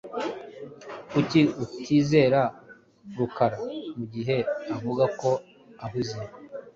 [1.09, 2.41] Kuki utizera
[3.17, 3.57] Rukara
[3.97, 4.37] mugihe
[4.75, 5.29] avuga ko
[5.85, 6.19] ahuze?